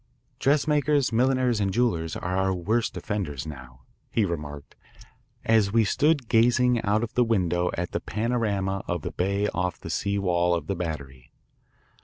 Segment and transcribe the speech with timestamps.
[0.39, 4.73] Dressmakers, milliners, and jewellers are our worst offenders now," he remarked
[5.45, 9.79] as we stood gazing out of the window at the panorama of the bay off
[9.79, 11.31] the sea wall of the Battery.